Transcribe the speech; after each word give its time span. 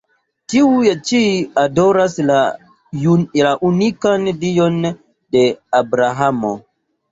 Tiuj 0.51 0.93
ĉi 1.09 1.19
adoras 1.63 2.15
la 2.31 2.39
unikan 3.71 4.27
Dion 4.47 4.83
de 4.91 5.47
Abrahamo. 5.85 6.57